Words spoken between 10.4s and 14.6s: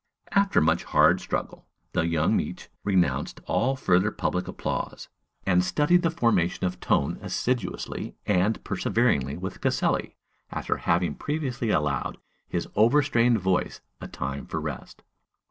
after having previously allowed his over strained voice a time for